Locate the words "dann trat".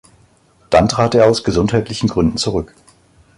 0.71-1.13